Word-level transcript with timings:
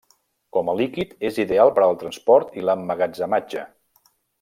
Com 0.55 0.71
a 0.71 0.73
líquid, 0.79 1.11
és 1.29 1.37
ideal 1.45 1.75
per 1.77 1.85
al 1.91 2.01
transport 2.07 2.61
i 2.63 2.67
l'emmagatzematge. 2.67 3.71